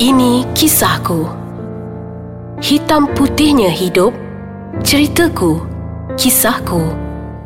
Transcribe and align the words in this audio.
Ini 0.00 0.48
kisahku. 0.56 1.28
Hitam 2.56 3.04
putihnya 3.12 3.68
hidup. 3.68 4.16
Ceritaku. 4.80 5.60
Kisahku. 6.16 6.88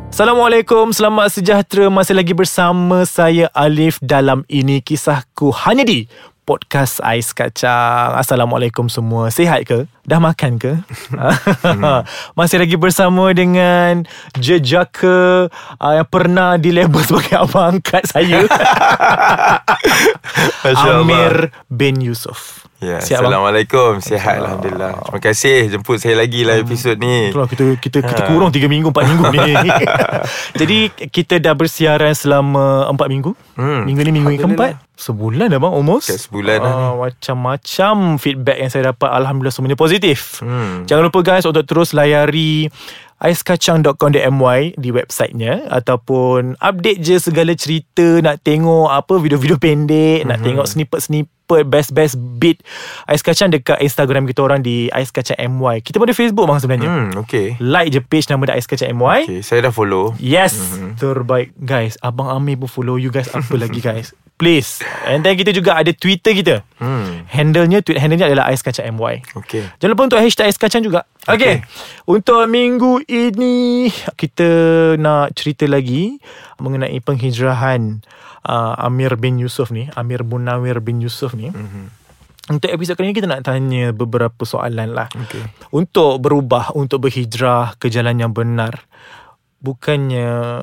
Assalamualaikum, 0.07 0.95
selamat 0.95 1.35
sejahtera 1.35 1.91
Masih 1.91 2.15
lagi 2.15 2.31
bersama 2.31 3.03
saya 3.03 3.51
Alif 3.51 3.99
Dalam 3.99 4.47
Ini 4.47 4.79
Kisahku 4.79 5.51
Hanya 5.51 5.83
di 5.83 6.07
Podcast 6.45 7.01
Ais 7.01 7.33
Kacang 7.33 8.13
Assalamualaikum 8.13 8.85
semua 8.85 9.33
Sihat 9.33 9.65
ke? 9.65 9.89
Dah 10.05 10.21
makan 10.21 10.61
ke? 10.61 10.77
Masih 12.37 12.61
lagi 12.61 12.77
bersama 12.77 13.33
dengan 13.33 14.05
Jejaka 14.37 15.49
uh, 15.81 15.93
Yang 15.97 16.09
pernah 16.13 16.61
dilabel 16.61 17.01
sebagai 17.09 17.35
abang 17.41 17.81
angkat 17.81 18.05
saya. 18.05 18.45
Amir 20.85 21.49
bin 21.73 21.97
Yusof 21.97 22.69
Ya, 22.85 22.97
Sihat, 22.99 23.19
bang? 23.19 23.33
Assalamualaikum. 23.33 23.97
Sihat 23.97 24.35
Alhamdulillah. 24.37 24.91
Terima 25.01 25.19
kasih 25.19 25.57
jemput 25.67 25.97
saya 25.97 26.13
lagi 26.15 26.41
lah 26.41 26.55
episod 26.55 26.93
ni. 26.95 27.33
Itulah 27.33 27.49
kita 27.49 27.65
kita 27.75 27.97
kita 27.99 28.21
Ha. 28.21 28.29
kurang 28.29 28.49
3 28.49 28.61
minggu 28.63 28.87
4 28.87 29.09
minggu 29.09 29.23
ni. 29.31 29.51
Jadi 30.61 30.77
kita 31.07 31.35
dah 31.37 31.51
bersiaran 31.51 32.13
selama 32.13 32.85
4 32.87 33.09
minggu. 33.09 33.33
Hmm. 33.55 33.83
Minggu 33.83 34.01
ni 34.03 34.11
minggu 34.13 34.29
yang 34.31 34.43
keempat. 34.45 34.77
Sebulan 34.95 35.49
dah 35.49 35.57
bang 35.57 35.73
almost. 35.73 36.07
Dekat 36.07 36.21
sebulan 36.23 36.55
dah 36.57 36.71
Ah, 36.71 36.93
Macam-macam 36.95 37.95
feedback 38.15 38.57
yang 38.57 38.69
saya 38.69 38.83
dapat 38.89 39.09
alhamdulillah 39.09 39.51
semuanya 39.51 39.75
positif. 39.75 40.39
Hmm. 40.39 40.85
Jangan 40.85 41.09
lupa 41.09 41.19
guys 41.21 41.43
untuk 41.43 41.65
terus 41.65 41.91
layari 41.91 42.69
aiskacang.com.my 43.17 44.75
di 44.75 44.89
websitenya 44.89 45.67
ataupun 45.69 46.55
update 46.57 46.99
je 46.99 47.15
segala 47.17 47.53
cerita 47.53 48.19
nak 48.19 48.39
tengok 48.39 48.87
apa 48.87 49.15
video-video 49.15 49.55
pendek, 49.55 50.23
nak 50.23 50.39
Mhm. 50.39 50.45
tengok 50.45 50.65
snippet-snippet 50.65 51.33
best-best 51.45 52.17
beat 52.37 52.59
Ais 53.05 53.21
Kacang 53.21 53.53
dekat 53.53 53.77
Instagram 53.77 54.25
kita 54.25 54.41
orang 54.41 54.65
di 54.65 54.89
Ais 54.89 55.13
Kacang 55.13 55.37
MY. 55.37 55.85
Kita 55.85 55.97
pun 55.97 56.09
ada 56.09 56.17
Facebook 56.17 56.45
bang 56.49 56.59
sebenarnya. 56.59 56.89
Hmm, 56.89 57.09
okay. 57.21 57.53
Like 57.61 57.93
je 57.93 58.01
page 58.01 58.25
nama 58.27 58.49
dia 58.49 58.57
Ais 58.57 58.65
Kacang 58.65 58.89
MY. 58.91 59.29
Okay, 59.29 59.41
saya 59.45 59.61
dah 59.61 59.73
follow. 59.73 60.17
Yes, 60.17 60.57
Mhm. 60.57 60.97
terbaik 60.97 61.53
guys. 61.55 61.95
Abang 62.01 62.33
Amir 62.33 62.57
pun 62.57 62.67
follow 62.67 62.97
you 62.97 63.13
guys 63.13 63.29
apa 63.29 63.53
lagi 63.55 63.79
guys. 63.79 64.11
Please. 64.35 64.83
And 65.07 65.23
then 65.23 65.39
kita 65.39 65.55
juga 65.55 65.79
ada 65.79 65.95
Twitter 65.95 66.35
kita. 66.35 66.59
Hmm. 66.75 67.23
Handle-nya 67.31 67.79
tweet 67.79 67.95
handle-nya 67.95 68.27
adalah 68.27 68.51
Ais 68.51 68.59
Kacang 68.59 68.91
MY. 68.91 69.23
Okay. 69.31 69.63
Jangan 69.79 69.95
lupa 69.95 70.03
untuk 70.11 70.19
hashtag 70.19 70.51
Ais 70.51 70.59
Kacang 70.59 70.83
juga. 70.83 71.07
Okay. 71.23 71.63
Untuk 72.03 72.43
minggu 72.51 72.99
ini 73.07 73.87
kita 74.19 74.49
nak 74.99 75.39
cerita 75.39 75.63
lagi 75.71 76.19
mengenai 76.59 76.99
penghijrahan 76.99 78.03
uh, 78.43 78.75
Amir 78.83 79.15
bin 79.15 79.39
Yusof 79.39 79.71
ni, 79.71 79.87
Amir 79.95 80.27
Munawir 80.27 80.83
bin 80.83 80.99
Yusof 80.99 81.33
ni. 81.35 81.47
Mhm. 81.51 82.07
Untuk 82.45 82.69
episod 82.69 82.93
kali 82.93 83.09
ni 83.09 83.17
kita 83.17 83.25
nak 83.25 83.41
tanya 83.41 83.89
beberapa 83.89 84.45
soalan 84.45 84.93
lah. 84.93 85.09
Okay. 85.09 85.41
Untuk 85.71 86.21
berubah, 86.21 86.71
untuk 86.71 87.03
berhijrah 87.03 87.73
ke 87.75 87.89
jalan 87.89 88.15
yang 88.15 88.31
benar. 88.31 88.85
Bukannya 89.57 90.61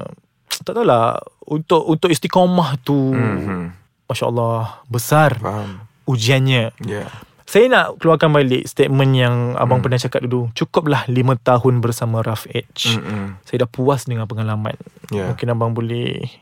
tak 0.64 0.72
tahulah 0.72 1.18
untuk 1.44 1.82
untuk 1.82 2.06
istiqamah 2.06 2.78
tu 2.80 3.10
Mhm. 3.10 3.74
masya-Allah 4.06 4.84
besar 4.86 5.36
Faham. 5.36 5.82
ujiannya. 6.04 6.70
Ya. 6.80 7.02
Yeah. 7.02 7.10
Saya 7.42 7.68
nak 7.68 8.00
keluarkan 8.00 8.32
balik 8.32 8.64
statement 8.64 9.12
yang 9.12 9.34
abang 9.58 9.82
Hmm. 9.82 9.84
pernah 9.84 10.00
cakap 10.00 10.24
dulu. 10.24 10.48
Cukuplah 10.54 11.04
5 11.04 11.36
tahun 11.36 11.84
bersama 11.84 12.24
Rough 12.24 12.48
Edge. 12.48 12.96
Mm-mm. 12.96 13.36
Saya 13.44 13.66
dah 13.66 13.70
puas 13.70 14.08
dengan 14.08 14.24
pengalaman. 14.24 14.72
Ya. 15.12 15.28
Mungkin 15.28 15.52
abang 15.52 15.76
boleh 15.76 16.32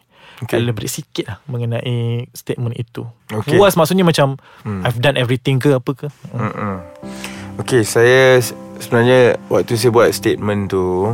Okay. 0.40 0.56
elaborate 0.56 0.88
sikit 0.88 1.24
lah 1.28 1.36
mengenai 1.48 2.24
statement 2.32 2.74
itu. 2.80 3.04
Okay. 3.28 3.60
Puas 3.60 3.76
maksudnya 3.76 4.04
macam 4.08 4.40
Hmm. 4.64 4.84
I've 4.84 5.00
done 5.00 5.16
everything 5.20 5.60
ke 5.60 5.76
apa 5.76 5.90
ke? 5.92 6.08
Mm-mm. 6.32 6.76
Okay, 7.60 7.84
saya 7.84 8.40
sebenarnya 8.80 9.36
waktu 9.52 9.76
saya 9.76 9.92
buat 9.92 10.08
statement 10.12 10.72
tu 10.72 11.12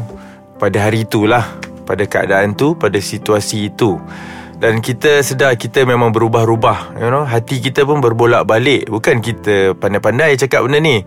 pada 0.63 0.79
hari 0.87 1.03
itulah, 1.03 1.43
pada 1.83 2.07
keadaan 2.07 2.55
tu, 2.55 2.79
pada 2.79 2.99
situasi 3.03 3.71
itu. 3.71 3.99
Dan 4.57 4.81
kita 4.81 5.21
sedar 5.21 5.53
kita 5.61 5.85
memang 5.85 6.17
berubah-ubah 6.17 6.97
You 6.97 7.13
know 7.13 7.29
Hati 7.29 7.61
kita 7.61 7.85
pun 7.85 8.01
berbolak-balik 8.01 8.89
Bukan 8.89 9.21
kita 9.21 9.77
pandai-pandai 9.77 10.33
cakap 10.41 10.65
benda 10.65 10.81
ni 10.81 11.05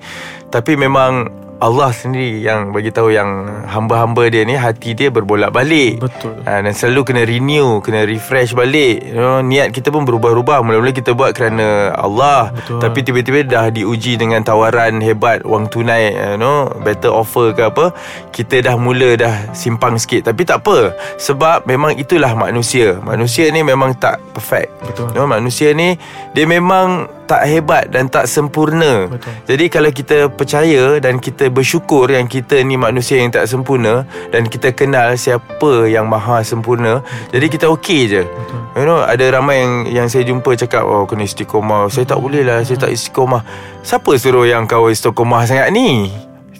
Tapi 0.53 0.77
memang 0.77 1.25
Allah 1.59 1.91
sendiri 1.91 2.39
yang 2.39 2.71
bagi 2.71 2.87
tahu 2.87 3.11
yang 3.11 3.47
hamba-hamba 3.67 4.31
dia 4.31 4.47
ni 4.47 4.55
hati 4.55 4.95
dia 4.95 5.11
berbolak-balik. 5.11 5.99
Betul. 5.99 6.39
Ha, 6.47 6.63
dan 6.63 6.71
selalu 6.71 7.11
kena 7.11 7.23
renew, 7.27 7.83
kena 7.83 8.07
refresh 8.07 8.55
balik. 8.55 9.03
You 9.03 9.19
know, 9.19 9.43
niat 9.43 9.75
kita 9.75 9.91
pun 9.91 10.07
berubah-ubah. 10.07 10.63
Mula-mula 10.63 10.95
kita 10.95 11.11
buat 11.11 11.35
kerana 11.35 11.91
Allah. 11.99 12.55
Betul. 12.55 12.79
Tapi 12.79 12.99
tiba-tiba 13.03 13.39
dah 13.43 13.67
diuji 13.67 14.15
dengan 14.15 14.39
tawaran 14.39 15.03
hebat, 15.03 15.43
wang 15.43 15.67
tunai, 15.67 16.15
you 16.15 16.39
know, 16.39 16.71
better 16.87 17.11
offer 17.11 17.51
ke 17.51 17.67
apa. 17.67 17.91
Kita 18.31 18.63
dah 18.63 18.79
mula 18.79 19.19
dah 19.19 19.51
simpang 19.51 19.99
sikit. 19.99 20.31
Tapi 20.31 20.47
tak 20.47 20.63
apa. 20.63 20.95
Sebab 21.19 21.67
memang 21.67 21.91
itulah 21.99 22.39
manusia. 22.39 22.95
Manusia 23.03 23.51
ni 23.51 23.67
memang 23.67 23.99
tak 23.99 24.23
perfect. 24.31 24.71
Betul. 24.87 25.11
You 25.11 25.21
know, 25.21 25.27
manusia 25.27 25.75
ni 25.75 25.99
dia 26.31 26.47
memang 26.47 27.18
tak 27.29 27.45
hebat 27.45 27.93
dan 27.93 28.09
tak 28.09 28.25
sempurna. 28.25 29.05
Betul. 29.05 29.29
Jadi 29.45 29.65
kalau 29.69 29.89
kita 29.93 30.17
percaya 30.33 30.97
dan 30.97 31.21
kita 31.21 31.53
bersyukur 31.53 32.09
yang 32.09 32.25
kita 32.25 32.57
ni 32.65 32.73
manusia 32.73 33.21
yang 33.21 33.29
tak 33.29 33.45
sempurna 33.45 34.09
dan 34.33 34.49
kita 34.49 34.73
kenal 34.73 35.13
siapa 35.13 35.85
yang 35.85 36.09
maha 36.09 36.41
sempurna, 36.41 37.05
jadi 37.29 37.45
kita 37.45 37.69
okey 37.77 38.01
je. 38.09 38.23
Betul. 38.25 38.57
You 38.73 38.85
know, 38.89 39.05
ada 39.05 39.25
ramai 39.29 39.61
yang 39.61 39.73
yang 39.93 40.07
saya 40.09 40.25
jumpa 40.25 40.57
cakap 40.57 40.81
oh 40.81 41.05
kena 41.05 41.29
istiqomah. 41.29 41.93
Saya 41.93 42.09
tak 42.09 42.17
boleh 42.17 42.41
lah, 42.41 42.65
saya 42.65 42.81
tak 42.81 42.89
istiqomah. 42.89 43.45
Siapa 43.85 44.09
suruh 44.17 44.49
yang 44.49 44.65
kau 44.65 44.89
istiqomah 44.89 45.45
sangat 45.45 45.69
ni? 45.69 46.09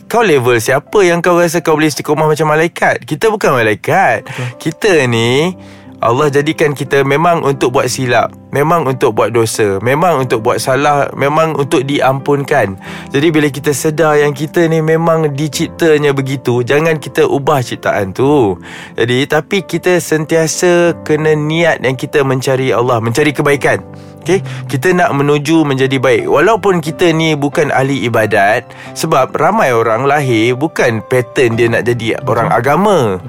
Kau 0.10 0.26
level 0.26 0.58
siapa 0.58 1.06
yang 1.06 1.22
kau 1.22 1.38
rasa 1.38 1.62
kau 1.62 1.78
boleh 1.78 1.94
istiqomah 1.94 2.26
macam 2.26 2.50
malaikat? 2.50 3.06
Kita 3.06 3.30
bukan 3.30 3.54
malaikat. 3.54 4.26
Kita 4.58 5.06
ni 5.06 5.54
Allah 6.00 6.32
jadikan 6.32 6.72
kita 6.72 7.04
memang 7.04 7.44
untuk 7.44 7.76
buat 7.76 7.92
silap 7.92 8.32
Memang 8.56 8.88
untuk 8.88 9.20
buat 9.20 9.36
dosa 9.36 9.84
Memang 9.84 10.24
untuk 10.24 10.40
buat 10.48 10.56
salah 10.56 11.12
Memang 11.12 11.60
untuk 11.60 11.84
diampunkan. 11.84 12.80
Jadi 13.12 13.28
bila 13.36 13.52
kita 13.52 13.76
sedar 13.76 14.16
yang 14.16 14.32
kita 14.32 14.64
ni 14.72 14.80
memang 14.80 15.28
diciptanya 15.36 16.16
begitu 16.16 16.64
Jangan 16.64 17.04
kita 17.04 17.28
ubah 17.28 17.60
ciptaan 17.60 18.16
tu. 18.16 18.56
Jadi 18.96 19.28
tapi 19.28 19.60
kita 19.68 20.00
sentiasa 20.00 20.96
kena 21.04 21.36
niat 21.36 21.84
yang 21.84 22.00
kita 22.00 22.24
mencari 22.24 22.72
Allah 22.72 23.04
Mencari 23.04 23.36
kebaikan. 23.36 23.84
Okay? 24.24 24.40
Kita 24.72 24.96
nak 24.96 25.12
menuju 25.12 25.68
menjadi 25.68 26.00
baik. 26.00 26.32
Walaupun 26.32 26.80
kita 26.80 27.12
ni 27.12 27.36
bukan 27.36 27.76
ahli 27.76 28.08
ibadat 28.08 28.72
Sebab 28.96 29.36
ramai 29.36 29.76
orang 29.76 30.08
lahir 30.08 30.56
Bukan 30.56 31.04
pattern 31.12 31.60
dia 31.60 31.68
nak 31.68 31.84
jadi 31.84 32.24
orang 32.24 32.48
agama 32.56 33.20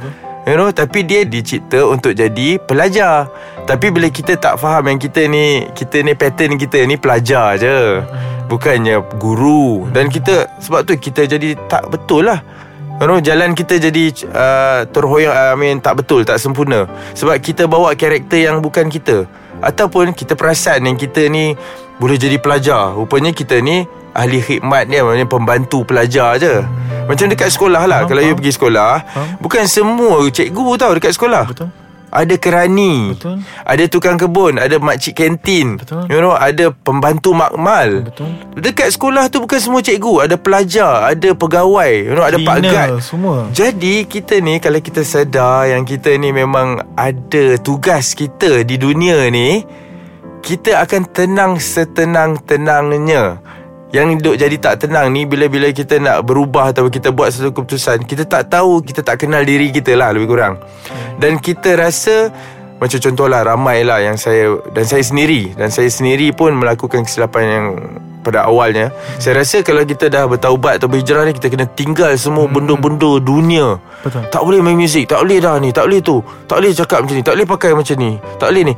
You 0.49 0.57
know 0.57 0.73
Tapi 0.73 1.05
dia 1.05 1.25
dicipta 1.29 1.85
untuk 1.85 2.17
jadi 2.17 2.57
pelajar. 2.61 3.29
Tapi 3.69 3.93
bila 3.93 4.09
kita 4.09 4.37
tak 4.41 4.57
faham 4.57 4.89
yang 4.89 4.99
kita 5.01 5.29
ni 5.29 5.69
Kita 5.77 6.01
ni 6.01 6.13
pattern 6.17 6.57
kita 6.57 6.85
ni 6.85 6.97
pelajar 6.97 7.61
je. 7.61 8.01
Bukannya 8.49 9.05
guru. 9.21 9.89
Dan 9.93 10.09
kita 10.09 10.49
Sebab 10.61 10.89
tu 10.89 10.97
kita 10.97 11.27
jadi 11.29 11.57
tak 11.69 11.89
betul 11.93 12.29
lah. 12.29 12.41
You 13.01 13.09
know, 13.09 13.17
jalan 13.17 13.57
kita 13.57 13.81
jadi 13.81 14.13
uh, 14.29 14.85
terhoyak 14.93 15.33
I 15.33 15.57
mean 15.57 15.81
tak 15.81 16.05
betul, 16.05 16.21
tak 16.21 16.37
sempurna. 16.37 16.85
Sebab 17.17 17.41
kita 17.41 17.65
bawa 17.65 17.97
karakter 17.97 18.45
yang 18.45 18.61
bukan 18.61 18.93
kita 18.93 19.25
Ataupun 19.61 20.13
kita 20.13 20.35
perasan 20.35 20.85
yang 20.85 20.97
kita 20.97 21.29
ni 21.29 21.53
boleh 22.01 22.17
jadi 22.17 22.41
pelajar 22.41 22.97
Rupanya 22.97 23.31
kita 23.31 23.61
ni 23.61 23.85
ahli 24.13 24.41
khidmat 24.41 24.89
ni 24.89 24.99
Maksudnya 24.99 25.29
pembantu 25.29 25.85
pelajar 25.85 26.41
je 26.41 26.65
Macam 27.05 27.29
dekat 27.29 27.53
sekolah 27.53 27.85
lah 27.85 28.09
Kalau 28.09 28.25
you 28.25 28.33
faham. 28.33 28.39
pergi 28.41 28.53
sekolah. 28.57 28.93
Bukan 29.39 29.65
semua 29.69 30.25
cikgu 30.27 30.67
tau 30.81 30.93
dekat 30.97 31.13
sekolah 31.13 31.45
Betul. 31.45 31.69
Ada 32.11 32.35
kerani 32.35 33.15
Betul. 33.15 33.39
Ada 33.63 33.85
tukang 33.87 34.19
kebun 34.19 34.59
Ada 34.59 34.83
makcik 34.83 35.15
kantin 35.15 35.79
Betul. 35.79 36.11
You 36.11 36.19
know 36.19 36.35
Ada 36.35 36.75
pembantu 36.75 37.31
makmal 37.31 38.11
Betul. 38.11 38.35
Dekat 38.59 38.99
sekolah 38.99 39.31
tu 39.31 39.47
bukan 39.47 39.63
semua 39.63 39.79
cikgu 39.79 40.27
Ada 40.27 40.35
pelajar 40.35 41.15
Ada 41.15 41.39
pegawai 41.39 41.93
You 42.11 42.15
know 42.19 42.27
Ada 42.27 42.39
pak 42.43 42.57
guard 42.67 42.91
semua. 42.99 43.37
Jadi 43.55 44.05
kita 44.11 44.43
ni 44.43 44.59
Kalau 44.59 44.83
kita 44.83 45.07
sedar 45.07 45.71
Yang 45.71 45.97
kita 45.97 46.11
ni 46.19 46.35
memang 46.35 46.83
Ada 46.99 47.63
tugas 47.63 48.19
kita 48.19 48.67
Di 48.67 48.75
dunia 48.75 49.31
ni 49.31 49.63
Kita 50.43 50.83
akan 50.83 51.03
tenang 51.15 51.63
Setenang-tenangnya 51.63 53.39
yang 53.91 54.23
duk 54.23 54.39
jadi 54.39 54.55
tak 54.55 54.87
tenang 54.87 55.11
ni 55.11 55.27
Bila-bila 55.27 55.67
kita 55.75 55.99
nak 55.99 56.23
berubah 56.23 56.71
Atau 56.71 56.87
kita 56.87 57.11
buat 57.11 57.35
satu 57.35 57.51
keputusan 57.51 58.07
Kita 58.07 58.23
tak 58.23 58.47
tahu 58.47 58.87
Kita 58.87 59.03
tak 59.03 59.27
kenal 59.27 59.43
diri 59.43 59.75
kita 59.75 59.99
lah 59.99 60.15
Lebih 60.15 60.31
kurang. 60.31 60.63
Dan 61.19 61.43
kita 61.43 61.75
rasa 61.75 62.31
Macam 62.79 62.99
contohlah 63.03 63.43
Ramai 63.43 63.83
lah 63.83 63.99
yang 63.99 64.15
saya 64.15 64.63
Dan 64.71 64.87
saya 64.87 65.03
sendiri 65.03 65.59
Dan 65.59 65.75
saya 65.75 65.91
sendiri 65.91 66.31
pun 66.31 66.55
Melakukan 66.55 67.03
kesilapan 67.03 67.45
yang 67.51 67.67
Pada 68.23 68.47
awalnya. 68.47 68.95
Saya 69.19 69.43
rasa 69.43 69.67
kalau 69.67 69.83
kita 69.83 70.07
dah 70.07 70.31
bertaubat 70.31 70.79
Atau 70.79 70.87
berhijrah 70.87 71.27
ni 71.27 71.35
Kita 71.35 71.51
kena 71.51 71.67
tinggal 71.67 72.15
semua 72.15 72.47
Benda-benda 72.47 73.19
dunia. 73.19 73.75
Betul. 74.07 74.23
Tak 74.31 74.43
boleh 74.47 74.63
main 74.63 74.79
muzik 74.79 75.11
Tak 75.11 75.27
boleh 75.27 75.43
dah 75.43 75.59
ni 75.59 75.75
Tak 75.75 75.91
boleh 75.91 75.99
tu 75.99 76.23
Tak 76.47 76.63
boleh 76.63 76.71
cakap 76.79 77.03
macam 77.03 77.17
ni 77.19 77.25
Tak 77.27 77.35
boleh 77.35 77.49
pakai 77.51 77.71
macam 77.75 77.97
ni 77.99 78.11
Tak 78.39 78.49
boleh 78.55 78.65
ni. 78.71 78.75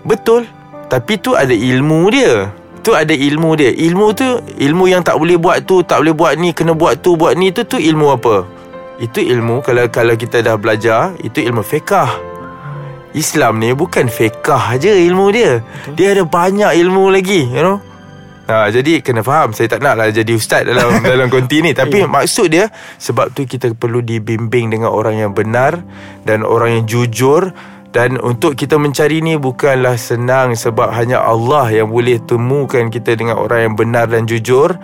Betul 0.00 0.48
Tapi 0.88 1.12
tu 1.20 1.36
ada 1.36 1.52
ilmu 1.52 2.08
dia 2.08 2.56
Tu 2.80 2.96
ada 2.96 3.12
ilmu 3.12 3.60
dia. 3.60 3.70
Ilmu 3.70 4.06
tu 4.16 4.28
Ilmu 4.56 4.84
yang 4.88 5.04
tak 5.04 5.20
boleh 5.20 5.36
buat 5.36 5.68
tu 5.68 5.84
Tak 5.84 6.00
boleh 6.00 6.16
buat 6.16 6.32
ni 6.40 6.56
Kena 6.56 6.72
buat 6.72 7.04
tu 7.04 7.12
Buat 7.12 7.36
ni 7.36 7.52
tu 7.52 7.60
Tu 7.68 7.76
ilmu 7.76 8.16
apa? 8.16 8.48
Itu 9.00 9.20
ilmu 9.20 9.60
Kalau 9.60 9.84
kalau 9.92 10.16
kita 10.16 10.40
dah 10.40 10.56
belajar 10.56 11.12
Itu 11.20 11.44
ilmu 11.44 11.60
fiqah. 11.60 12.32
Islam 13.10 13.58
ni 13.58 13.74
bukan 13.74 14.06
fiqah 14.06 14.78
aja 14.78 14.94
ilmu 14.94 15.34
dia. 15.34 15.58
Betul. 15.58 15.92
Dia 15.98 16.08
ada 16.14 16.22
banyak 16.22 16.72
ilmu 16.78 17.10
lagi 17.10 17.42
You 17.50 17.62
know? 17.64 17.78
Ha, 18.50 18.66
jadi 18.70 18.98
kena 18.98 19.22
faham 19.22 19.54
Saya 19.54 19.70
tak 19.70 19.82
nak 19.82 19.94
lah 19.94 20.10
jadi 20.10 20.30
ustaz 20.34 20.66
dalam 20.66 21.02
dalam 21.12 21.30
konti 21.30 21.62
ni. 21.62 21.70
Tapi 21.74 22.06
yeah. 22.06 22.10
maksud 22.10 22.50
dia 22.50 22.66
Sebab 22.98 23.34
tu 23.34 23.46
kita 23.46 23.70
perlu 23.74 24.02
dibimbing 24.02 24.70
dengan 24.70 24.90
orang 24.90 25.18
yang 25.18 25.32
benar 25.34 25.78
Dan 26.22 26.42
orang 26.46 26.82
yang 26.82 26.84
jujur 26.86 27.50
dan 27.90 28.22
untuk 28.22 28.54
kita 28.54 28.78
mencari 28.78 29.18
ni 29.18 29.34
bukanlah 29.34 29.98
senang 29.98 30.54
sebab 30.54 30.94
hanya 30.94 31.18
Allah 31.26 31.66
yang 31.74 31.90
boleh 31.90 32.22
temukan 32.22 32.86
kita 32.86 33.18
dengan 33.18 33.34
orang 33.42 33.70
yang 33.70 33.74
benar 33.74 34.06
dan 34.06 34.30
jujur. 34.30 34.78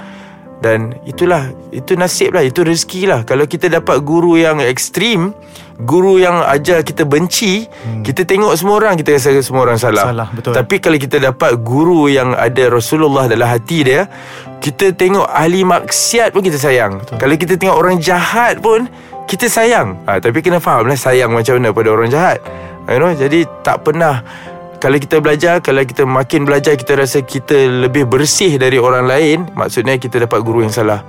Dan 0.57 0.97
itulah 1.05 1.53
itu 1.69 1.95
nasib 2.01 2.33
lah 2.33 2.43
itu 2.43 2.65
rezeki 2.65 3.13
lah. 3.13 3.21
Kalau 3.29 3.45
kita 3.45 3.69
dapat 3.69 4.01
guru 4.03 4.41
yang 4.41 4.59
ekstrim 4.59 5.37
guru 5.77 6.17
yang 6.17 6.41
ajar 6.49 6.81
kita 6.81 7.05
benci 7.05 7.69
hmm. 7.69 8.01
kita 8.01 8.25
tengok 8.25 8.57
semua 8.57 8.81
orang 8.81 8.97
kita 8.97 9.13
rasa 9.21 9.37
semua 9.45 9.69
orang 9.69 9.77
salah. 9.77 10.09
Salah 10.09 10.29
betul. 10.33 10.57
Tapi 10.57 10.75
kalau 10.81 10.97
kita 10.97 11.21
dapat 11.21 11.61
guru 11.61 12.09
yang 12.09 12.33
ada 12.33 12.73
Rasulullah 12.73 13.29
dalam 13.29 13.45
hati 13.45 13.85
dia 13.85 14.09
kita 14.65 14.97
tengok 14.97 15.29
ahli 15.29 15.63
maksiat 15.69 16.33
pun 16.33 16.41
kita 16.41 16.57
sayang. 16.57 17.05
Betul. 17.05 17.17
kalau 17.21 17.35
kita 17.37 17.55
tengok 17.61 17.77
orang 17.77 18.01
jahat 18.01 18.57
pun 18.65 18.89
kita 19.29 19.53
sayang. 19.53 20.01
Ha, 20.09 20.17
tapi 20.17 20.41
kena 20.41 20.57
faham 20.57 20.89
lah 20.89 20.97
sayang 20.97 21.37
macam 21.37 21.61
mana 21.61 21.77
pada 21.77 21.89
orang 21.93 22.09
jahat 22.09 22.41
you 22.91 22.99
know 22.99 23.11
jadi 23.15 23.45
tak 23.63 23.87
pernah 23.87 24.23
kalau 24.77 24.97
kita 25.01 25.19
belajar 25.25 25.59
kalau 25.65 25.83
kita 25.83 26.05
makin 26.05 26.45
belajar 26.45 26.77
kita 26.77 27.01
rasa 27.01 27.25
kita 27.25 27.89
lebih 27.89 28.05
bersih 28.05 28.61
dari 28.61 28.77
orang 28.77 29.09
lain 29.09 29.49
maksudnya 29.57 29.97
kita 29.97 30.29
dapat 30.29 30.41
guru 30.45 30.63
yang 30.63 30.73
salah. 30.73 31.01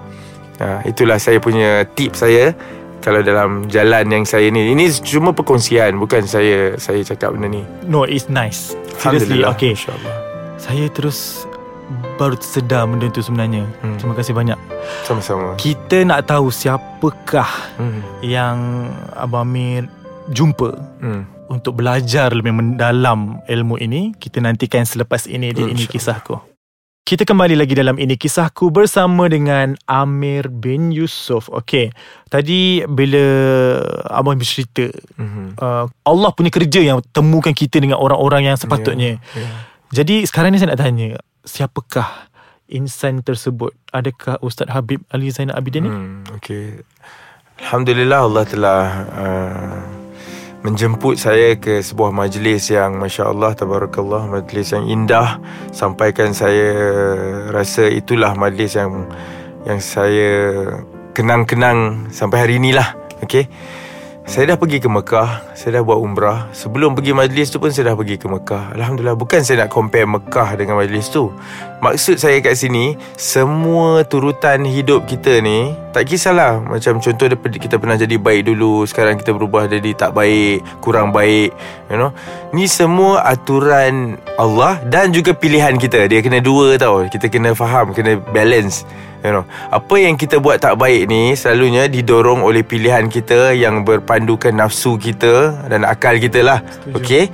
Ha, 0.57 0.81
itulah 0.89 1.21
saya 1.21 1.37
punya 1.37 1.85
tip 1.93 2.17
saya 2.17 2.55
kalau 3.03 3.21
dalam 3.21 3.69
jalan 3.69 4.09
yang 4.09 4.25
saya 4.25 4.49
ni. 4.49 4.73
Ini 4.73 4.89
cuma 5.05 5.35
perkongsian 5.35 5.99
bukan 6.01 6.25
saya 6.25 6.79
saya 6.81 7.03
cakap 7.05 7.37
benda 7.37 7.51
ni. 7.51 7.61
No 7.85 8.07
it's 8.07 8.31
nice. 8.31 8.73
Seriously 8.97 9.45
okay. 9.45 9.75
insyaallah. 9.77 10.15
Saya 10.57 10.89
terus 10.89 11.45
baru 12.17 12.39
sedar 12.41 12.89
benda 12.89 13.11
tu 13.13 13.21
sebenarnya. 13.21 13.67
Hmm. 13.83 13.99
terima 14.01 14.15
kasih 14.17 14.33
banyak. 14.33 14.57
Sama-sama. 15.05 15.53
Kita 15.59 16.01
nak 16.07 16.25
tahu 16.25 16.49
siapakah 16.49 17.77
hmm. 17.77 18.01
yang 18.25 18.89
Abang 19.13 19.45
Amir 19.45 19.85
jumpa? 20.33 20.71
Hmm 21.03 21.36
untuk 21.47 21.79
belajar 21.79 22.31
lebih 22.35 22.53
mendalam 22.55 23.43
ilmu 23.47 23.79
ini 23.79 24.13
kita 24.15 24.43
nantikan 24.43 24.83
selepas 24.83 25.25
ini 25.27 25.51
di 25.55 25.63
ini 25.63 25.83
kisahku 25.87 26.57
kita 27.07 27.23
kembali 27.23 27.55
lagi 27.55 27.71
dalam 27.71 27.95
ini 28.03 28.19
kisahku 28.19 28.67
bersama 28.67 29.31
dengan 29.31 29.79
Amir 29.87 30.51
bin 30.51 30.91
Yusuf. 30.91 31.47
Okey, 31.47 31.95
tadi 32.27 32.83
bila 32.83 33.23
abang 34.11 34.35
bercerita, 34.35 34.91
mm-hmm. 35.15 35.55
uh, 35.55 35.87
Allah 36.03 36.29
punya 36.35 36.51
kerja 36.51 36.83
yang 36.83 36.99
temukan 37.15 37.55
kita 37.55 37.79
dengan 37.79 37.95
orang-orang 37.95 38.51
yang 38.51 38.59
sepatutnya. 38.59 39.23
Yeah, 39.23 39.39
yeah. 39.39 39.51
Jadi 39.95 40.27
sekarang 40.27 40.51
ni 40.51 40.59
saya 40.59 40.75
nak 40.75 40.83
tanya, 40.83 41.15
siapakah 41.47 42.27
insan 42.67 43.23
tersebut? 43.23 43.71
Adakah 43.95 44.43
Ustaz 44.43 44.67
Habib 44.67 44.99
Ali 45.07 45.31
Zainal 45.31 45.55
Abidin 45.55 45.87
ni? 45.87 45.91
Hmm, 45.95 46.27
Okey, 46.35 46.83
Alhamdulillah 47.63 48.19
Allah 48.19 48.43
telah 48.43 48.81
uh, 49.15 49.96
menjemput 50.65 51.19
saya 51.21 51.57
ke 51.57 51.81
sebuah 51.83 52.09
majlis 52.09 52.73
yang 52.73 52.97
Masya 52.97 53.29
Allah 53.29 53.53
Tabarakallah 53.53 54.25
Majlis 54.29 54.73
yang 54.73 54.85
indah. 54.89 55.37
Sampaikan 55.69 56.33
saya 56.33 56.73
rasa 57.53 57.89
itulah 57.89 58.33
majlis 58.33 58.77
yang 58.77 59.05
Yang 59.67 59.79
saya 59.83 60.31
kenang-kenang 61.11 62.07
sampai 62.09 62.37
hari 62.39 62.53
inilah. 62.61 62.95
Okay 63.19 63.49
saya 64.27 64.43
dah 64.53 64.57
pergi 64.59 64.83
ke 64.83 64.91
Mekah 64.91 65.55
Saya 65.55 65.79
dah 65.79 65.83
buat 65.87 66.03
umrah. 66.03 66.51
Sebelum 66.51 66.99
pergi 66.99 67.15
majlis 67.15 67.47
tu 67.47 67.63
pun 67.63 67.71
Saya 67.71 67.89
dah 67.89 67.95
pergi 67.95 68.19
ke 68.19 68.27
Mekah. 68.27 68.75
Alhamdulillah 68.75 69.15
Bukan 69.15 69.39
saya 69.39 69.63
nak 69.63 69.71
compare 69.71 70.03
Mekah 70.03 70.59
Dengan 70.59 70.75
majlis 70.75 71.07
tu. 71.07 71.31
Maksud 71.79 72.19
saya 72.19 72.43
kat 72.43 72.59
sini 72.59 72.99
Semua 73.15 74.03
turutan 74.03 74.67
hidup 74.67 75.07
kita 75.07 75.39
ni 75.39 75.71
Tak 75.95 76.11
kisahlah 76.11 76.59
Macam 76.59 76.99
contoh 76.99 77.31
Kita 77.39 77.79
pernah 77.79 77.95
jadi 77.95 78.19
baik 78.19 78.51
dulu 78.51 78.83
Sekarang 78.83 79.15
kita 79.15 79.31
berubah 79.31 79.71
jadi 79.71 79.95
tak 79.95 80.11
baik 80.11 80.83
Kurang 80.83 81.15
baik 81.15 81.55
You 81.87 81.95
know. 81.95 82.11
Ni 82.51 82.67
semua 82.67 83.23
aturan 83.23 84.19
Allah 84.35 84.83
Dan 84.83 85.15
juga 85.15 85.31
pilihan 85.31 85.79
kita. 85.79 86.03
Dia 86.11 86.19
kena 86.19 86.43
dua 86.43 86.75
tau. 86.75 87.07
Kita 87.07 87.31
kena 87.31 87.55
faham 87.55 87.95
Kena 87.95 88.19
balance 88.19 88.83
you 89.23 89.31
know 89.33 89.45
apa 89.69 89.95
yang 89.97 90.17
kita 90.19 90.37
buat 90.37 90.61
tak 90.61 90.77
baik 90.77 91.09
ni 91.09 91.33
selalunya 91.33 91.89
didorong 91.89 92.41
oleh 92.45 92.61
pilihan 92.61 93.09
kita 93.09 93.53
yang 93.53 93.81
berpandukan 93.81 94.53
nafsu 94.53 94.97
kita 94.99 95.65
dan 95.69 95.85
akal 95.85 96.17
kita 96.17 96.43
lah. 96.43 96.59
Okey? 96.93 97.29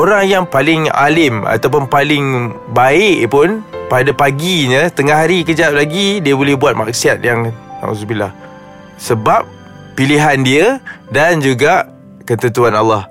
Orang 0.00 0.24
yang 0.24 0.44
paling 0.48 0.88
alim 0.94 1.44
ataupun 1.44 1.90
paling 1.90 2.56
baik 2.72 3.28
pun 3.28 3.60
pada 3.90 4.14
paginya 4.14 4.88
tengah 4.88 5.18
hari 5.26 5.44
kejap 5.44 5.74
lagi 5.76 6.22
dia 6.24 6.32
boleh 6.32 6.56
buat 6.56 6.78
maksiat 6.78 7.20
yang 7.20 7.52
auzubillah 7.84 8.32
sebab 8.96 9.44
pilihan 9.98 10.38
dia 10.40 10.66
dan 11.12 11.42
juga 11.42 11.88
ketentuan 12.28 12.76
Allah. 12.76 13.08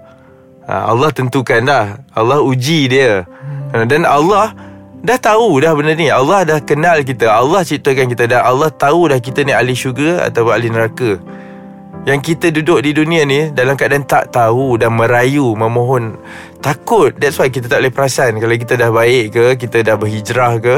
Ha, 0.69 0.93
Allah 0.93 1.09
tentukan 1.09 1.65
dah. 1.65 1.97
Allah 2.13 2.39
uji 2.45 2.85
dia. 2.87 3.25
Hmm. 3.69 3.85
dan 3.85 4.01
Allah 4.05 4.53
Dah 4.99 5.15
tahu 5.15 5.63
dah 5.63 5.71
benda 5.71 5.95
ni. 5.95 6.11
Allah 6.11 6.43
dah 6.43 6.59
kenal 6.59 6.99
kita. 7.07 7.31
Allah 7.31 7.63
ciptakan 7.63 8.11
kita. 8.11 8.27
Dan 8.27 8.43
Allah 8.43 8.67
tahu 8.67 9.07
dah 9.07 9.19
kita 9.19 9.47
ni 9.47 9.55
ahli 9.55 9.71
syurga 9.71 10.27
Atau 10.27 10.51
ahli 10.51 10.67
neraka. 10.67 11.19
Yang 12.07 12.19
kita 12.31 12.47
duduk 12.55 12.79
di 12.79 12.95
dunia 12.95 13.27
ni 13.27 13.51
Dalam 13.51 13.75
keadaan 13.75 14.07
tak 14.07 14.31
tahu 14.31 14.79
Dan 14.79 14.95
merayu 14.99 15.55
Memohon. 15.55 16.19
Takut. 16.59 17.15
That's 17.15 17.39
why 17.39 17.47
kita 17.47 17.71
tak 17.71 17.79
boleh 17.79 17.95
perasan. 17.95 18.39
Kalau 18.43 18.55
kita 18.55 18.75
dah 18.75 18.91
baik 18.91 19.25
ke 19.31 19.45
Kita 19.55 19.83
dah 19.83 19.95
berhijrah 19.95 20.59
ke 20.59 20.75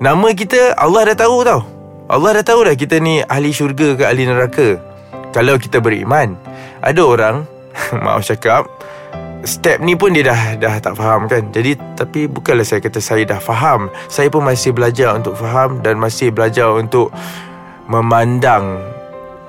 Nama 0.00 0.28
kita 0.34 0.74
Allah 0.80 1.12
dah 1.12 1.16
tahu 1.28 1.36
tau. 1.44 1.60
Allah 2.08 2.30
dah 2.40 2.44
tahu 2.44 2.60
dah 2.68 2.74
Kita 2.74 3.00
ni 3.04 3.20
ahli 3.20 3.52
syurga 3.52 3.94
ke 4.00 4.04
ahli 4.08 4.24
neraka. 4.24 4.80
Kalau 5.36 5.60
kita 5.60 5.80
beriman 5.84 6.40
Ada 6.80 7.00
orang 7.04 7.36
Maaf 8.04 8.24
cakap 8.24 8.68
step 9.42 9.82
ni 9.82 9.98
pun 9.98 10.14
dia 10.14 10.26
dah 10.26 10.56
dah 10.58 10.74
tak 10.78 10.94
faham 10.98 11.26
kan. 11.26 11.50
Jadi 11.50 11.78
tapi 11.98 12.30
bukanlah 12.30 12.66
saya 12.66 12.80
kata 12.82 12.98
saya 13.02 13.22
dah 13.26 13.40
faham. 13.42 13.90
Saya 14.06 14.30
pun 14.30 14.46
masih 14.46 14.74
belajar 14.74 15.14
untuk 15.14 15.34
faham 15.38 15.82
dan 15.82 15.98
masih 15.98 16.30
belajar 16.30 16.70
untuk 16.74 17.10
memandang 17.90 18.78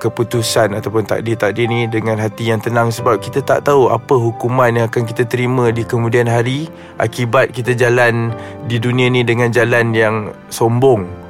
keputusan 0.02 0.76
ataupun 0.76 1.08
takdir-takdir 1.08 1.64
ni 1.64 1.88
dengan 1.88 2.20
hati 2.20 2.52
yang 2.52 2.60
tenang 2.60 2.92
sebab 2.92 3.16
kita 3.24 3.40
tak 3.40 3.64
tahu 3.64 3.88
apa 3.88 4.12
hukuman 4.12 4.68
yang 4.68 4.86
akan 4.92 5.08
kita 5.08 5.24
terima 5.24 5.72
di 5.72 5.80
kemudian 5.80 6.28
hari 6.28 6.68
akibat 7.00 7.56
kita 7.56 7.72
jalan 7.72 8.28
di 8.68 8.76
dunia 8.76 9.08
ni 9.08 9.24
dengan 9.24 9.48
jalan 9.48 9.96
yang 9.96 10.28
sombong. 10.52 11.23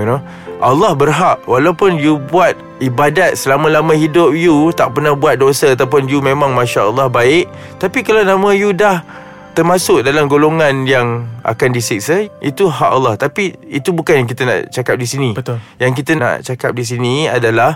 You 0.00 0.08
know? 0.08 0.20
Allah 0.60 0.96
berhak 0.96 1.44
walaupun 1.44 2.00
you 2.00 2.16
buat 2.16 2.56
ibadat 2.80 3.36
selama-lama 3.36 3.92
hidup 3.92 4.32
you 4.32 4.72
tak 4.72 4.96
pernah 4.96 5.12
buat 5.12 5.36
dosa 5.40 5.76
ataupun 5.76 6.08
you 6.08 6.20
memang 6.20 6.52
masya-Allah 6.52 7.08
baik 7.08 7.48
tapi 7.80 8.04
kalau 8.04 8.24
nama 8.24 8.52
you 8.52 8.72
dah 8.72 9.04
termasuk 9.52 10.06
dalam 10.06 10.30
golongan 10.30 10.86
yang 10.86 11.26
akan 11.42 11.74
disiksa 11.74 12.30
itu 12.40 12.70
hak 12.70 12.90
Allah. 12.90 13.14
Tapi 13.18 13.58
itu 13.66 13.90
bukan 13.90 14.24
yang 14.24 14.28
kita 14.30 14.42
nak 14.46 14.70
cakap 14.70 14.96
di 14.96 15.06
sini. 15.06 15.30
Betul. 15.34 15.58
Yang 15.82 15.92
kita 16.02 16.12
nak 16.16 16.34
cakap 16.46 16.70
di 16.72 16.84
sini 16.86 17.26
adalah 17.26 17.74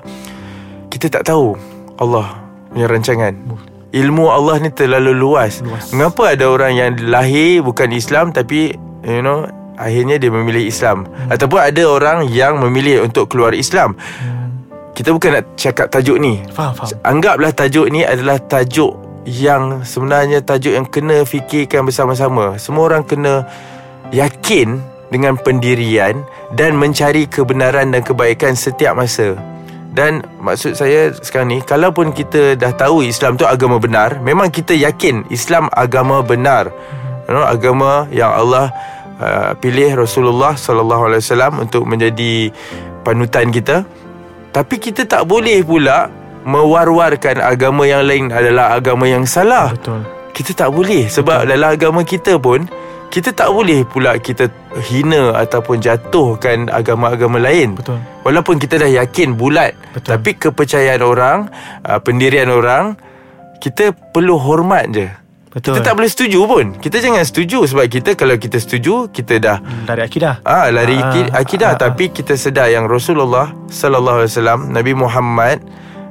kita 0.88 1.11
tak 1.11 1.26
tahu 1.26 1.59
Allah 1.99 2.40
punya 2.71 2.87
rancangan. 2.87 3.35
Ilmu 3.95 4.26
Allah 4.26 4.59
ni 4.59 4.71
terlalu 4.75 5.14
luas. 5.14 5.62
luas. 5.62 5.95
Mengapa 5.95 6.35
ada 6.35 6.50
orang 6.50 6.75
yang 6.75 6.90
lahir 7.07 7.62
bukan 7.62 7.95
Islam 7.95 8.35
tapi 8.35 8.75
you 9.07 9.23
know 9.23 9.47
akhirnya 9.78 10.16
dia 10.19 10.31
memilih 10.31 10.64
Islam 10.66 11.07
hmm. 11.07 11.35
ataupun 11.35 11.61
ada 11.61 11.83
orang 11.87 12.19
yang 12.31 12.59
memilih 12.59 13.07
untuk 13.07 13.31
keluar 13.31 13.52
Islam. 13.54 13.95
Hmm. 13.97 14.35
Kita 14.95 15.11
bukan 15.11 15.43
nak 15.43 15.59
cakap 15.59 15.90
tajuk 15.90 16.23
ni. 16.23 16.38
Faham, 16.54 16.71
faham. 16.78 16.95
Anggaplah 17.02 17.50
tajuk 17.50 17.90
ni 17.90 18.07
adalah 18.07 18.38
tajuk 18.38 18.95
yang 19.26 19.83
sebenarnya 19.83 20.38
tajuk 20.45 20.71
yang 20.71 20.87
kena 20.87 21.26
fikirkan 21.26 21.83
bersama-sama. 21.83 22.54
Semua 22.62 22.95
orang 22.95 23.02
kena 23.02 23.43
yakin 24.14 24.78
dengan 25.11 25.35
pendirian 25.35 26.23
dan 26.54 26.78
mencari 26.78 27.26
kebenaran 27.26 27.90
dan 27.90 28.07
kebaikan 28.07 28.54
setiap 28.54 28.95
masa. 28.95 29.35
Dan 29.95 30.26
maksud 30.43 30.75
saya 30.75 31.14
sekarang 31.14 31.54
ni 31.54 31.59
Kalaupun 31.62 32.11
kita 32.11 32.59
dah 32.59 32.75
tahu 32.75 33.07
Islam 33.07 33.38
tu 33.38 33.47
agama 33.47 33.78
benar 33.78 34.19
Memang 34.26 34.50
kita 34.50 34.75
yakin 34.75 35.31
Islam 35.31 35.71
agama 35.71 36.19
benar 36.19 36.66
hmm. 36.66 37.31
you 37.31 37.33
know, 37.38 37.47
Agama 37.47 38.11
yang 38.11 38.35
Allah 38.35 38.75
Uh, 39.14 39.54
pilih 39.62 39.94
Rasulullah 39.94 40.59
sallallahu 40.59 41.06
alaihi 41.06 41.23
wasallam 41.23 41.62
untuk 41.62 41.87
menjadi 41.87 42.50
panutan 43.06 43.54
kita 43.54 43.87
tapi 44.50 44.83
kita 44.83 45.06
tak 45.06 45.23
boleh 45.30 45.62
pula 45.62 46.11
mewar-warkan 46.42 47.38
agama 47.38 47.87
yang 47.87 48.02
lain 48.02 48.35
adalah 48.35 48.75
agama 48.75 49.06
yang 49.06 49.23
salah 49.23 49.71
betul 49.71 50.02
kita 50.35 50.50
tak 50.50 50.75
boleh 50.75 51.06
sebab 51.06 51.47
betul. 51.47 51.50
dalam 51.54 51.68
agama 51.71 52.00
kita 52.02 52.42
pun 52.42 52.66
kita 53.14 53.30
tak 53.30 53.54
boleh 53.54 53.87
pula 53.87 54.18
kita 54.18 54.50
hina 54.90 55.38
ataupun 55.38 55.78
jatuhkan 55.78 56.66
agama-agama 56.66 57.38
lain. 57.38 57.78
Betul. 57.78 58.02
Walaupun 58.26 58.59
kita 58.59 58.83
dah 58.83 58.90
yakin 58.90 59.38
bulat, 59.38 59.78
Betul. 59.94 60.18
tapi 60.18 60.30
kepercayaan 60.35 60.99
orang, 60.99 61.47
uh, 61.87 62.02
pendirian 62.02 62.50
orang, 62.50 62.99
kita 63.62 63.94
perlu 63.94 64.35
hormat 64.35 64.90
je. 64.90 65.06
Betul. 65.55 65.79
Kita 65.79 65.87
tak 65.87 65.95
boleh 65.95 66.11
setuju 66.11 66.39
pun. 66.51 66.67
Kita 66.83 66.99
jangan 66.99 67.23
setuju 67.23 67.63
sebab 67.71 67.87
kita 67.87 68.19
kalau 68.19 68.35
kita 68.35 68.59
setuju, 68.59 69.07
kita 69.07 69.39
dah 69.39 69.59
Dari 69.63 70.03
akidah. 70.03 70.43
Ah 70.43 70.67
lari 70.75 70.99
Ah, 70.99 71.31
ah, 71.31 71.39
akidah 71.39 71.73
ah, 71.73 71.79
ah, 71.79 71.83
tapi 71.89 72.11
kita 72.11 72.35
sedar 72.35 72.75
yang 72.75 72.91
Rasulullah 72.91 73.55
sallallahu 73.71 74.27
alaihi 74.27 74.31
wasallam 74.35 74.61
Nabi 74.75 74.93
Muhammad 74.99 75.63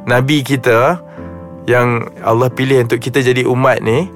nabi 0.08 0.44
kita 0.44 1.00
yang 1.68 2.08
Allah 2.24 2.48
pilih 2.52 2.88
untuk 2.88 3.00
kita 3.04 3.20
jadi 3.20 3.44
umat 3.48 3.84
ni 3.84 4.08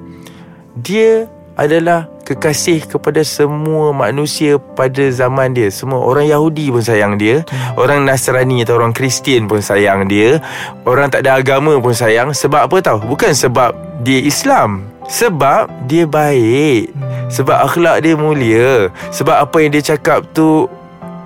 dia 0.80 1.28
adalah 1.58 2.06
kekasih 2.22 2.86
kepada 2.86 3.24
semua 3.26 3.90
manusia 3.90 4.60
pada 4.60 5.10
zaman 5.10 5.56
dia. 5.56 5.72
Semua 5.74 6.04
orang 6.04 6.30
Yahudi 6.30 6.70
pun 6.70 6.84
sayang 6.84 7.18
dia, 7.18 7.42
orang 7.74 8.06
Nasrani 8.06 8.62
atau 8.62 8.78
orang 8.78 8.94
Kristian 8.94 9.50
pun 9.50 9.58
sayang 9.58 10.06
dia, 10.06 10.38
orang 10.86 11.10
tak 11.10 11.26
ada 11.26 11.40
agama 11.40 11.74
pun 11.82 11.96
sayang 11.96 12.30
sebab 12.30 12.70
apa 12.70 12.78
tahu? 12.78 13.02
Bukan 13.10 13.34
sebab 13.34 13.74
dia 14.06 14.22
Islam, 14.22 14.86
sebab 15.08 15.72
dia 15.88 16.04
baik. 16.04 16.92
Sebab 17.28 17.56
akhlak 17.68 18.04
dia 18.04 18.16
mulia, 18.16 18.88
sebab 19.12 19.36
apa 19.44 19.56
yang 19.60 19.72
dia 19.72 19.84
cakap 19.84 20.24
tu 20.32 20.64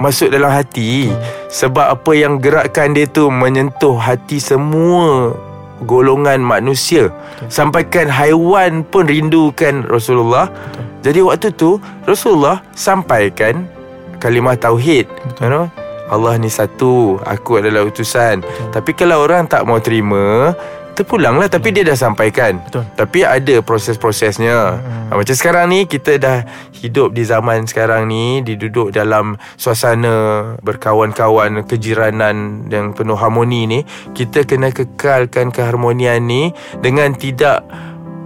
masuk 0.03 0.35
dalam 0.35 0.51
hati, 0.51 1.15
sebab 1.47 1.95
apa 1.95 2.11
yang 2.11 2.43
gerakkan 2.43 2.91
dia 2.91 3.07
tu 3.07 3.31
menyentuh 3.31 3.95
hati 3.95 4.43
semua 4.43 5.31
golongan 5.87 6.43
manusia. 6.43 7.11
Sampaikan 7.47 8.11
haiwan 8.11 8.83
pun 8.83 9.07
rindukan 9.07 9.87
Rasulullah. 9.87 10.51
Jadi 11.07 11.23
waktu 11.23 11.55
tu 11.55 11.79
Rasulullah 12.07 12.63
sampaikan 12.75 13.67
kalimah 14.19 14.59
tauhid. 14.59 15.07
You 15.39 15.51
know 15.51 15.67
Allah 16.13 16.37
ni 16.37 16.51
satu 16.51 17.19
aku 17.23 17.63
adalah 17.63 17.87
utusan. 17.87 18.43
Tapi 18.71 18.91
kalau 18.95 19.23
orang 19.23 19.47
tak 19.47 19.65
mau 19.65 19.79
terima 19.79 20.55
terpulanglah 20.93 21.49
tapi 21.49 21.73
dia 21.73 21.85
dah 21.85 21.97
sampaikan 21.97 22.61
Betul. 22.69 22.85
tapi 22.95 23.25
ada 23.25 23.61
proses-prosesnya 23.65 24.79
hmm. 24.79 25.17
macam 25.17 25.37
sekarang 25.37 25.67
ni 25.73 25.89
kita 25.89 26.21
dah 26.21 26.39
hidup 26.79 27.17
di 27.17 27.23
zaman 27.25 27.65
sekarang 27.65 28.09
ni 28.09 28.41
diduduk 28.45 28.93
dalam 28.93 29.41
suasana 29.57 30.55
berkawan-kawan 30.61 31.65
kejiranan 31.65 32.69
yang 32.69 32.93
penuh 32.93 33.17
harmoni 33.17 33.65
ni 33.65 33.81
kita 34.13 34.45
kena 34.45 34.71
kekalkan 34.71 35.49
keharmonian 35.49 36.25
ni 36.25 36.53
dengan 36.85 37.17
tidak 37.17 37.65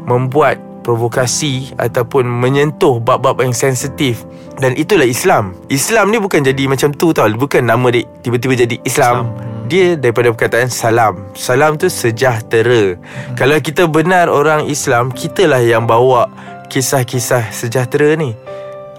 membuat 0.07 0.63
provokasi 0.87 1.75
ataupun 1.83 2.23
menyentuh 2.23 3.03
bab-bab 3.03 3.43
yang 3.43 3.51
sensitif 3.51 4.23
dan 4.63 4.79
itulah 4.79 5.05
Islam. 5.05 5.53
Islam 5.67 6.15
ni 6.15 6.23
bukan 6.23 6.47
jadi 6.47 6.71
macam 6.71 6.95
tu 6.95 7.11
tau, 7.11 7.27
bukan 7.35 7.67
nama 7.67 7.91
dia 7.91 8.07
tiba-tiba 8.23 8.55
jadi 8.55 8.79
Islam. 8.87 9.27
Islam. 9.27 9.56
Dia 9.67 9.99
daripada 9.99 10.31
perkataan 10.31 10.71
salam. 10.71 11.27
Salam 11.35 11.75
tu 11.75 11.91
sejahtera. 11.91 12.95
Hmm. 12.95 13.35
Kalau 13.35 13.59
kita 13.59 13.91
benar 13.91 14.31
orang 14.31 14.71
Islam, 14.71 15.11
kitalah 15.11 15.63
yang 15.63 15.85
bawa 15.91 16.31
kisah-kisah 16.71 17.51
sejahtera 17.51 18.15
ni. 18.15 18.35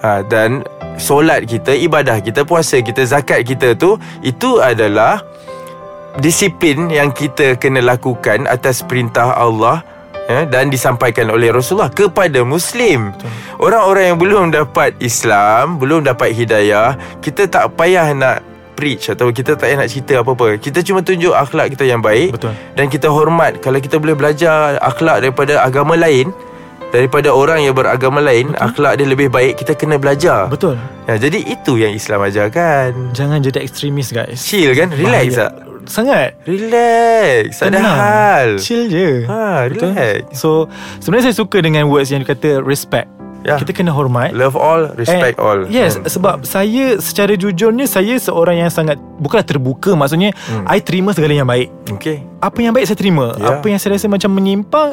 Ha, 0.04 0.22
dan 0.28 0.62
solat 1.02 1.50
kita, 1.50 1.74
ibadah 1.74 2.22
kita, 2.22 2.46
puasa 2.46 2.78
kita, 2.84 3.02
zakat 3.08 3.42
kita 3.48 3.74
tu 3.74 3.98
itu 4.22 4.62
adalah 4.62 5.24
disiplin 6.22 6.90
yang 6.90 7.14
kita 7.14 7.58
kena 7.58 7.82
lakukan 7.82 8.46
atas 8.50 8.82
perintah 8.86 9.34
Allah 9.38 9.82
ya, 10.30 10.46
dan 10.46 10.70
disampaikan 10.70 11.30
oleh 11.34 11.50
Rasulullah 11.54 11.94
kepada 11.94 12.42
Muslim. 12.46 13.14
Orang-orang 13.58 14.14
yang 14.14 14.20
belum 14.22 14.46
dapat 14.54 14.98
Islam, 15.02 15.82
belum 15.82 16.06
dapat 16.06 16.34
hidayah, 16.34 16.98
kita 17.22 17.50
tak 17.50 17.74
payah 17.74 18.14
nak 18.14 18.46
preach 18.78 19.10
atau 19.10 19.34
kita 19.34 19.58
tak 19.58 19.66
payah 19.66 19.82
nak 19.82 19.90
cerita 19.90 20.22
apa-apa. 20.22 20.62
Kita 20.62 20.86
cuma 20.86 21.02
tunjuk 21.02 21.34
akhlak 21.34 21.74
kita 21.74 21.84
yang 21.84 22.00
baik 22.00 22.38
Betul. 22.38 22.54
dan 22.78 22.86
kita 22.88 23.10
hormat. 23.10 23.58
Kalau 23.58 23.82
kita 23.82 23.98
boleh 23.98 24.14
belajar 24.14 24.78
akhlak 24.78 25.26
daripada 25.26 25.60
agama 25.60 25.98
lain, 25.98 26.30
daripada 26.88 27.34
orang 27.34 27.66
yang 27.66 27.74
beragama 27.74 28.22
lain, 28.22 28.54
Betul. 28.54 28.62
akhlak 28.64 28.94
dia 28.96 29.08
lebih 29.10 29.28
baik, 29.28 29.58
kita 29.58 29.74
kena 29.74 29.98
belajar. 29.98 30.46
Betul. 30.48 30.78
Ya, 31.10 31.18
jadi 31.18 31.42
itu 31.42 31.76
yang 31.76 31.92
Islam 31.92 32.22
ajarkan. 32.24 33.12
Jangan 33.12 33.42
jadi 33.42 33.66
ekstremis 33.66 34.14
guys. 34.14 34.40
Chill 34.40 34.72
kan? 34.78 34.94
Relax 34.94 35.26
Bahaya. 35.34 35.42
tak? 35.42 35.52
Sangat. 35.88 36.36
Relax. 36.44 37.64
Tak 37.64 37.72
ada 37.72 37.80
hal. 37.80 38.48
Chill 38.60 38.92
je. 38.92 39.24
Ha, 39.24 39.72
Betul? 39.72 39.96
relax. 39.96 40.36
So 40.36 40.68
sebenarnya 41.00 41.32
saya 41.32 41.38
suka 41.40 41.64
dengan 41.64 41.88
words 41.88 42.12
yang 42.12 42.22
dikata 42.22 42.60
respect. 42.60 43.08
Ya. 43.42 43.56
Kita 43.56 43.72
kena 43.72 43.92
hormat. 43.92 44.34
Love 44.34 44.56
all, 44.56 44.92
respect 44.94 45.38
And- 45.38 45.46
all. 45.46 45.60
Yes 45.68 45.96
Hmm. 45.96 46.04
Sebab 46.04 46.44
saya 46.44 46.98
Secara 46.98 47.34
jujurnya 47.34 47.86
Saya 47.86 48.18
seorang 48.18 48.58
yang 48.58 48.68
sangat 48.68 48.98
Bukanlah 49.18 49.46
terbuka 49.46 49.94
Maksudnya 49.94 50.34
Hmm. 50.48 50.66
I 50.66 50.80
terima 50.80 51.14
segala 51.14 51.34
yang 51.34 51.48
baik 51.48 51.70
Okay. 51.88 52.26
Apa 52.38 52.60
yang 52.60 52.74
baik 52.74 52.86
saya 52.86 52.96
terima 52.96 53.38
Ya. 53.38 53.56
Apa 53.56 53.66
yang 53.66 53.78
saya 53.78 53.96
rasa 53.96 54.08
macam 54.08 54.32
menyimpang 54.32 54.92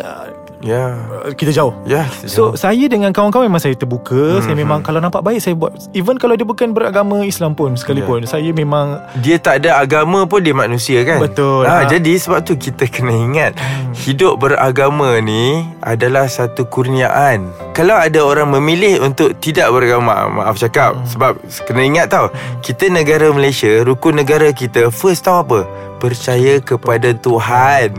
uh, 0.64 0.75
Ya. 0.75 0.97
Kita 1.37 1.52
jauh. 1.52 1.76
Ya. 1.85 2.09
So 2.25 2.56
saya 2.56 2.88
dengan 2.88 3.12
kawan-kawan 3.12 3.52
memang 3.52 3.61
saya 3.61 3.76
terbuka. 3.76 4.40
Hmm, 4.40 4.42
Saya 4.42 4.56
memang 4.56 4.80
hmm. 4.80 4.87
kalau 4.88 4.99
nampak 5.04 5.21
baik 5.21 5.40
saya 5.44 5.52
buat. 5.52 5.76
Even 5.92 6.16
kalau 6.16 6.35
dia 6.35 6.49
bukan 6.49 6.73
beragama 6.73 7.21
Islam 7.23 7.52
pun 7.52 7.76
sekalipun 7.76 8.25
Saya 8.25 8.49
memang 8.50 8.97
dia 9.21 9.37
tak 9.37 9.62
ada 9.64 9.78
agama 9.78 10.25
pun 10.25 10.40
dia 10.40 10.56
manusia 10.56 11.04
kan? 11.04 11.21
Betul. 11.21 11.68
ha, 11.68 11.85
Ha. 11.85 11.90
Jadi 11.90 12.16
sebab 12.16 12.47
tu 12.47 12.54
kita 12.56 12.87
kena 12.88 13.12
ingat 13.12 13.59
Hidup 14.06 14.40
beragama 14.40 15.18
ni 15.21 15.66
Adalah 15.83 16.30
satu 16.30 16.64
kurniaan. 16.64 17.50
Kalau 17.75 17.99
ada 17.99 18.23
orang 18.23 18.54
memilih 18.54 19.02
untuk 19.02 19.35
tidak 19.42 19.68
beragama 19.75 20.30
Maaf 20.30 20.56
cakap 20.56 20.94
Sebab 21.11 21.37
kena 21.66 21.83
ingat 21.83 22.06
tau 22.14 22.30
Kita 22.62 22.87
negara 22.87 23.28
Malaysia 23.35 23.83
Rukun 23.83 24.23
negara 24.23 24.54
kita 24.54 24.88
First 24.94 25.26
tahu 25.26 25.42
apa? 25.42 25.61
Percaya 25.99 26.62
kepada 26.62 27.11
Tuhan. 27.16 27.90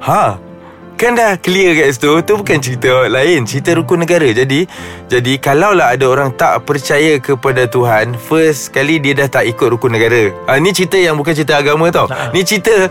Ha 0.00 0.45
Kan 0.96 1.12
dah 1.12 1.36
clear 1.36 1.76
kat 1.76 1.92
situ 1.92 2.08
Tu 2.24 2.32
bukan 2.32 2.56
cerita 2.56 3.04
lain 3.04 3.44
Cerita 3.44 3.76
rukun 3.76 4.00
negara. 4.00 4.24
Jadi 4.26 4.64
Jadi 5.06 5.36
kalaulah 5.36 5.92
ada 5.92 6.08
orang 6.08 6.32
tak 6.32 6.64
percaya 6.64 7.20
kepada 7.20 7.68
Tuhan 7.68 8.16
First 8.16 8.72
kali 8.72 8.96
dia 8.96 9.12
dah 9.12 9.28
tak 9.28 9.44
ikut 9.46 9.68
rukun 9.68 9.92
negara. 9.92 10.32
Ha, 10.48 10.56
Ni 10.56 10.72
cerita 10.72 10.96
yang 10.96 11.14
bukan 11.14 11.36
cerita 11.36 11.60
agama 11.60 11.92
tau. 11.92 12.08
Nah. 12.08 12.32
Ni 12.32 12.40
cerita 12.42 12.72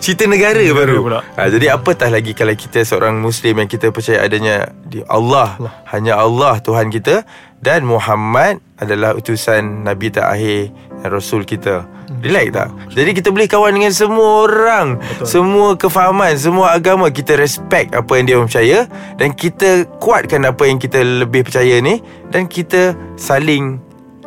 Cerita 0.00 0.24
negara, 0.24 0.56
Negara 0.56 0.80
baru. 0.80 0.96
pula. 1.04 1.20
ha, 1.36 1.44
Jadi 1.46 1.66
apatah 1.68 2.08
lagi 2.08 2.32
Kalau 2.32 2.56
kita 2.56 2.80
seorang 2.80 3.20
Muslim 3.20 3.60
Yang 3.60 3.76
kita 3.76 3.86
percaya 3.92 4.24
adanya 4.24 4.72
di 4.80 5.04
Allah, 5.04 5.60
Allah. 5.60 5.72
Hanya 5.92 6.16
Allah 6.16 6.56
Tuhan 6.58 6.88
kita. 6.88 7.28
Dan 7.60 7.84
Muhammad 7.84 8.64
Adalah 8.80 9.12
utusan 9.12 9.84
Nabi 9.84 10.08
terakhir 10.08 10.72
Rasul 11.02 11.42
kita 11.42 11.88
Relax 12.20 12.46
tak? 12.52 12.68
Jadi 12.92 13.10
kita 13.14 13.28
boleh 13.30 13.46
kawan 13.46 13.72
dengan 13.72 13.88
semua 13.90 14.44
orang 14.44 14.86
Betul. 14.98 15.24
Semua 15.24 15.68
kefahaman 15.72 16.34
Semua 16.34 16.74
agama 16.74 17.08
Kita 17.08 17.32
respect 17.32 17.94
apa 17.94 18.12
yang 18.12 18.26
dia 18.26 18.36
percaya 18.36 18.78
Dan 19.14 19.32
kita 19.32 19.68
kuatkan 19.96 20.44
apa 20.44 20.66
yang 20.66 20.76
kita 20.76 21.00
lebih 21.00 21.46
percaya 21.46 21.78
ni 21.78 22.02
Dan 22.28 22.44
kita 22.44 22.92
saling 23.14 23.78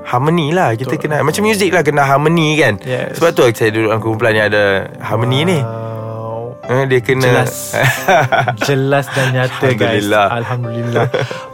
harmony 0.02 0.50
lah 0.50 0.74
Kita 0.74 0.96
Betul. 0.96 1.12
kena 1.12 1.22
Macam 1.22 1.44
muzik 1.44 1.70
lah 1.70 1.84
Kena 1.84 2.02
harmony 2.02 2.56
kan 2.56 2.80
Yes. 2.82 3.20
Sebab 3.20 3.30
tu 3.32 3.44
saya 3.52 3.70
duduk 3.70 3.90
dalam 3.92 4.02
kumpulan 4.02 4.34
yang 4.34 4.48
ada 4.50 4.64
harmony 4.98 5.46
ni 5.46 5.60
Wow. 5.62 6.56
Eh, 6.64 6.88
Dia 6.88 7.04
kena 7.04 7.44
Jelas. 7.44 7.76
Jelas 8.72 9.06
dan 9.12 9.36
nyata 9.36 9.68
guys 9.70 10.08
Alhamdulillah. 10.08 10.26
Alhamdulillah 10.32 11.06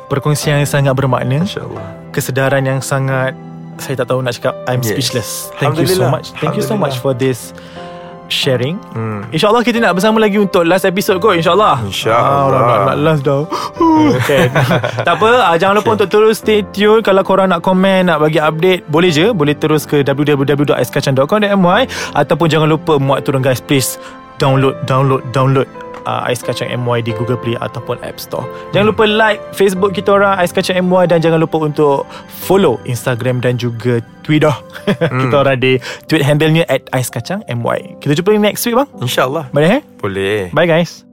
Perkongsian 0.07 0.61
yang 0.61 0.69
sangat 0.69 0.93
bermakna 0.93 1.41
InsyaAllah 1.41 2.13
Kesedaran 2.13 2.63
yang 2.63 2.79
sangat 2.79 3.33
Saya 3.79 3.95
tak 3.98 4.07
tahu 4.07 4.19
nak 4.19 4.36
cakap 4.36 4.53
I'm 4.67 4.79
Yes. 4.79 4.91
speechless. 4.93 5.29
Thank 5.57 5.79
you 5.79 5.88
so 5.88 6.05
much. 6.07 6.36
Thank 6.38 6.55
you 6.55 6.63
so 6.63 6.75
much 6.75 7.00
for 7.00 7.12
this 7.12 7.51
Sharing. 8.29 8.77
Hmm. 8.93 9.25
InsyaAllah 9.33 9.65
kita 9.65 9.81
nak 9.81 9.98
bersama 9.98 10.21
lagi 10.21 10.38
Untuk 10.38 10.62
last 10.62 10.86
episode 10.86 11.17
kot 11.17 11.33
InsyaAllah. 11.33 11.81
InsyaAllah. 11.81 12.62
ah, 12.62 12.86
nak, 12.93 12.98
last 13.01 13.25
dah. 13.25 13.41
Okay. 14.21 14.53
Tak 15.07 15.17
apa 15.17 15.29
ah, 15.41 15.57
Jangan 15.57 15.81
lupa 15.81 15.98
untuk 15.98 16.13
terus 16.13 16.38
stay 16.38 16.62
tune. 16.69 17.01
Kalau 17.01 17.25
korang 17.25 17.50
nak 17.50 17.65
komen 17.65 18.05
Nak 18.05 18.21
bagi 18.21 18.38
update 18.38 18.86
Boleh 18.86 19.09
je. 19.09 19.33
Boleh 19.33 19.57
terus 19.57 19.89
ke 19.89 20.05
www.aiskacang.com.my 20.05 21.81
Ataupun 22.13 22.45
jangan 22.45 22.69
lupa 22.69 23.01
Muat 23.01 23.25
turun 23.25 23.41
guys 23.41 23.65
Please. 23.65 23.98
Download 24.38 24.77
Download 24.86 25.25
Download 25.33 25.65
uh, 26.06 26.27
Ais 26.27 26.39
Kacang 26.39 26.70
MY 26.72 27.03
di 27.03 27.12
Google 27.15 27.39
Play 27.39 27.58
ataupun 27.60 28.00
App 28.06 28.22
Store. 28.22 28.46
Jangan 28.72 28.94
lupa 28.94 29.03
like 29.08 29.41
Facebook 29.56 29.91
kita 29.96 30.15
orang 30.15 30.38
Ais 30.39 30.53
Kacang 30.53 30.79
MY 30.86 31.10
dan 31.10 31.20
jangan 31.20 31.39
lupa 31.41 31.60
untuk 31.63 32.08
follow 32.46 32.77
Instagram 32.86 33.41
dan 33.44 33.58
juga 33.58 34.00
Twitter 34.24 34.53
kita 35.25 35.36
orang 35.36 35.58
di 35.58 35.82
tweet 36.06 36.22
handle-nya 36.22 36.63
at 36.70 36.86
Ais 36.94 37.10
Kacang 37.10 37.41
MY. 37.50 38.00
Kita 38.00 38.13
jumpa 38.15 38.38
next 38.38 38.63
week 38.70 38.77
bang. 38.77 38.89
InsyaAllah 39.01 39.50
Boleh 39.51 39.79
eh? 39.79 39.82
Boleh 40.00 40.39
Bye 40.53 40.70
guys. 40.70 41.08